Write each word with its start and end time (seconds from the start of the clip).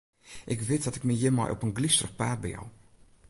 Ik 0.45 0.61
wit 0.67 0.83
dat 0.83 0.95
ik 0.95 1.03
my 1.07 1.13
hjirmei 1.17 1.49
op 1.53 1.61
in 1.65 1.75
glysterich 1.77 2.15
paad 2.19 2.41
bejou. 2.43 2.67